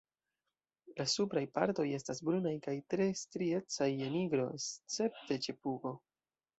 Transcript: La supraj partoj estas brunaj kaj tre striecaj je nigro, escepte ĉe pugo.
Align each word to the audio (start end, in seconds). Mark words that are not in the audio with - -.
La 1.01 1.05
supraj 1.11 1.43
partoj 1.57 1.85
estas 1.99 2.23
brunaj 2.31 2.55
kaj 2.69 2.75
tre 2.97 3.09
striecaj 3.23 3.93
je 3.95 4.11
nigro, 4.19 4.51
escepte 4.61 5.43
ĉe 5.49 5.61
pugo. 5.65 5.99